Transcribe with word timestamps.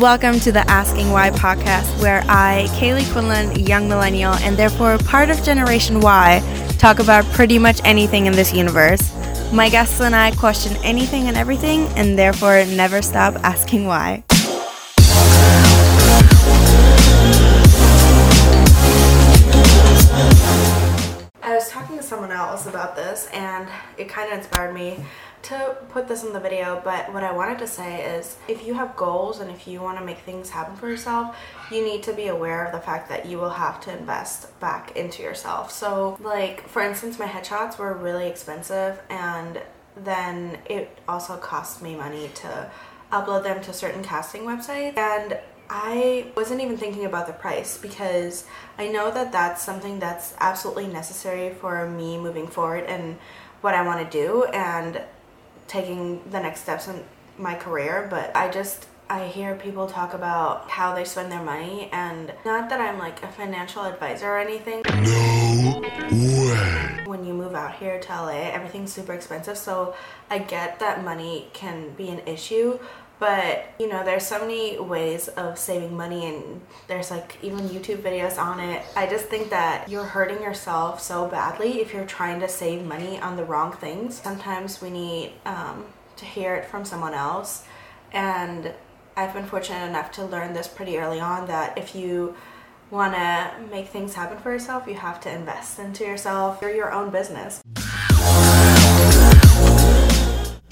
Welcome 0.00 0.40
to 0.40 0.50
the 0.50 0.60
Asking 0.60 1.10
Y 1.10 1.28
podcast, 1.32 2.00
where 2.00 2.24
I, 2.26 2.68
Kaylee 2.70 3.12
Quinlan, 3.12 3.66
young 3.66 3.86
millennial, 3.86 4.32
and 4.32 4.56
therefore 4.56 4.96
part 4.96 5.28
of 5.28 5.42
Generation 5.42 6.00
Y, 6.00 6.40
talk 6.78 7.00
about 7.00 7.26
pretty 7.32 7.58
much 7.58 7.82
anything 7.84 8.24
in 8.24 8.32
this 8.32 8.50
universe. 8.50 9.12
My 9.52 9.68
guests 9.68 10.00
and 10.00 10.16
I 10.16 10.30
question 10.30 10.74
anything 10.82 11.28
and 11.28 11.36
everything, 11.36 11.82
and 11.98 12.18
therefore 12.18 12.64
never 12.64 13.02
stop 13.02 13.34
asking 13.44 13.84
why. 13.84 14.24
Else 22.48 22.66
about 22.66 22.96
this, 22.96 23.28
and 23.32 23.68
it 23.98 24.08
kind 24.08 24.32
of 24.32 24.38
inspired 24.38 24.74
me 24.74 25.04
to 25.42 25.76
put 25.88 26.06
this 26.06 26.22
in 26.22 26.32
the 26.34 26.40
video, 26.40 26.82
but 26.84 27.12
what 27.14 27.24
I 27.24 27.32
wanted 27.32 27.58
to 27.60 27.66
say 27.66 28.04
is 28.04 28.36
if 28.46 28.66
you 28.66 28.74
have 28.74 28.94
goals 28.94 29.40
and 29.40 29.50
if 29.50 29.66
you 29.66 29.80
want 29.80 29.98
to 29.98 30.04
make 30.04 30.18
things 30.18 30.50
happen 30.50 30.76
for 30.76 30.86
yourself, 30.88 31.34
you 31.70 31.82
need 31.82 32.02
to 32.02 32.12
be 32.12 32.26
aware 32.28 32.66
of 32.66 32.72
the 32.72 32.80
fact 32.80 33.08
that 33.08 33.24
you 33.24 33.38
will 33.38 33.50
have 33.50 33.80
to 33.82 33.96
invest 33.96 34.58
back 34.60 34.96
into 34.96 35.22
yourself. 35.22 35.70
So, 35.70 36.18
like, 36.20 36.68
for 36.68 36.82
instance, 36.82 37.18
my 37.18 37.26
headshots 37.26 37.78
were 37.78 37.94
really 37.94 38.26
expensive, 38.26 39.00
and 39.08 39.60
then 39.96 40.58
it 40.66 40.98
also 41.08 41.36
cost 41.38 41.80
me 41.80 41.94
money 41.94 42.30
to 42.34 42.70
upload 43.10 43.42
them 43.42 43.62
to 43.62 43.72
certain 43.72 44.02
casting 44.02 44.42
websites. 44.42 44.96
And 44.98 45.38
I 45.72 46.26
wasn't 46.36 46.60
even 46.62 46.76
thinking 46.76 47.04
about 47.04 47.28
the 47.28 47.32
price 47.32 47.78
because 47.78 48.44
I 48.76 48.88
know 48.88 49.12
that 49.12 49.30
that's 49.30 49.62
something 49.62 50.00
that's 50.00 50.34
absolutely 50.40 50.88
necessary 50.88 51.54
for 51.54 51.88
me 51.88 52.18
moving 52.18 52.48
forward 52.48 52.84
and 52.84 53.16
what 53.60 53.74
I 53.74 53.82
want 53.82 54.10
to 54.10 54.10
do. 54.10 54.44
And 54.46 55.00
taking 55.70 56.20
the 56.30 56.40
next 56.40 56.62
steps 56.62 56.88
in 56.88 57.04
my 57.38 57.54
career, 57.54 58.08
but 58.10 58.34
I 58.36 58.50
just 58.50 58.88
I 59.08 59.26
hear 59.26 59.54
people 59.54 59.86
talk 59.86 60.14
about 60.14 60.68
how 60.68 60.94
they 60.94 61.04
spend 61.04 61.30
their 61.30 61.42
money 61.42 61.88
and 61.92 62.32
not 62.44 62.68
that 62.70 62.80
I'm 62.80 62.98
like 62.98 63.22
a 63.22 63.28
financial 63.28 63.84
advisor 63.84 64.26
or 64.26 64.38
anything. 64.38 64.82
No 64.86 65.80
way. 65.80 67.02
When 67.06 67.24
you 67.24 67.34
move 67.34 67.54
out 67.54 67.76
here 67.76 68.00
to 68.00 68.12
LA, 68.12 68.50
everything's 68.50 68.92
super 68.92 69.12
expensive, 69.12 69.56
so 69.56 69.94
I 70.28 70.38
get 70.38 70.80
that 70.80 71.04
money 71.04 71.48
can 71.52 71.90
be 71.90 72.08
an 72.08 72.20
issue, 72.26 72.78
but 73.20 73.66
you 73.78 73.86
know 73.86 74.02
there's 74.02 74.26
so 74.26 74.40
many 74.40 74.78
ways 74.78 75.28
of 75.28 75.58
saving 75.58 75.94
money 75.96 76.26
and 76.26 76.60
there's 76.88 77.10
like 77.10 77.36
even 77.42 77.60
youtube 77.68 77.98
videos 77.98 78.38
on 78.38 78.58
it. 78.58 78.82
I 78.96 79.06
just 79.06 79.26
think 79.26 79.50
that 79.50 79.88
you're 79.88 80.04
hurting 80.04 80.42
yourself 80.42 81.00
so 81.00 81.28
badly 81.28 81.80
if 81.80 81.92
you're 81.92 82.06
trying 82.06 82.40
to 82.40 82.48
save 82.48 82.84
money 82.84 83.20
on 83.20 83.36
the 83.36 83.44
wrong 83.44 83.72
things. 83.72 84.20
Sometimes 84.20 84.80
we 84.82 84.90
need 84.90 85.32
um, 85.44 85.84
to 86.16 86.24
hear 86.24 86.54
it 86.56 86.64
from 86.64 86.84
someone 86.84 87.14
else. 87.14 87.64
And 88.12 88.72
i've 89.16 89.34
been 89.34 89.44
fortunate 89.44 89.86
enough 89.86 90.10
to 90.12 90.24
learn 90.24 90.54
this 90.54 90.66
pretty 90.66 90.96
early 90.96 91.20
on 91.20 91.46
that 91.46 91.76
if 91.76 91.94
you 91.94 92.34
want 92.90 93.12
to 93.12 93.50
make 93.70 93.88
things 93.88 94.14
happen 94.14 94.38
for 94.38 94.52
yourself 94.52 94.86
you 94.86 94.94
have 94.94 95.20
to 95.20 95.30
invest 95.30 95.78
into 95.78 96.04
yourself. 96.04 96.58
You're 96.62 96.74
your 96.74 96.92
own 96.92 97.10
business 97.10 97.60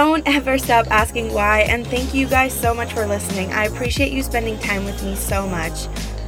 don't 0.00 0.26
ever 0.26 0.56
stop 0.56 0.90
asking 0.90 1.30
why, 1.30 1.60
and 1.60 1.86
thank 1.86 2.14
you 2.14 2.26
guys 2.26 2.58
so 2.58 2.72
much 2.72 2.90
for 2.94 3.06
listening. 3.06 3.52
I 3.52 3.66
appreciate 3.66 4.12
you 4.12 4.22
spending 4.22 4.58
time 4.58 4.86
with 4.86 5.02
me 5.02 5.14
so 5.14 5.46
much. 5.46 5.74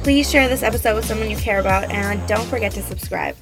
Please 0.03 0.29
share 0.29 0.47
this 0.47 0.61
episode 0.61 0.93
with 0.95 1.05
someone 1.05 1.27
you 1.27 1.37
care 1.37 1.59
about, 1.59 1.89
and 1.89 2.25
don't 2.27 2.45
forget 2.45 2.71
to 2.73 2.83
subscribe. 2.83 3.35